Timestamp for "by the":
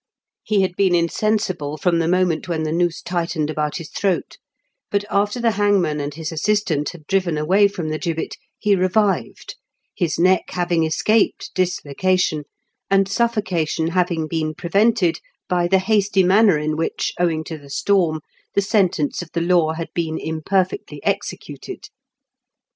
15.47-15.77